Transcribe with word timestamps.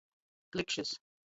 Klikšys. 0.55 0.97